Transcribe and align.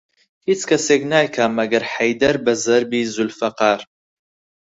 هیچ 0.47 0.61
کەسێک 0.69 1.01
نایکا 1.11 1.45
مەگەر 1.57 1.83
حەیدەر 1.93 2.35
بە 2.45 2.53
زەربی 2.65 3.09
زولفەقار 3.15 3.79